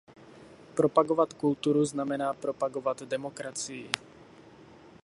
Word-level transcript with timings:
Propagovat 0.75 1.33
kulturu 1.33 1.85
znamená 1.85 2.33
propagovat 2.33 3.01
demokracii. 3.03 3.89